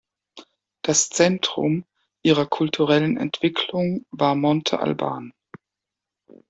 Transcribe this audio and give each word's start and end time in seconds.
Das 0.81 1.09
Zentrum 1.09 1.85
ihrer 2.23 2.47
kulturellen 2.47 3.17
Entwicklung 3.17 4.03
war 4.09 4.33
Monte 4.33 4.79
Albán. 4.79 5.31